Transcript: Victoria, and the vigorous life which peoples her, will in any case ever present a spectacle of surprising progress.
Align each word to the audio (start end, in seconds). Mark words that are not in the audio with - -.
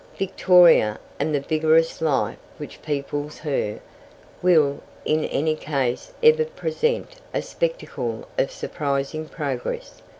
Victoria, 0.17 0.97
and 1.19 1.35
the 1.35 1.39
vigorous 1.39 2.01
life 2.01 2.39
which 2.57 2.81
peoples 2.81 3.37
her, 3.37 3.79
will 4.41 4.81
in 5.05 5.25
any 5.25 5.55
case 5.55 6.11
ever 6.23 6.45
present 6.45 7.17
a 7.35 7.41
spectacle 7.43 8.27
of 8.35 8.49
surprising 8.51 9.29
progress. 9.29 10.01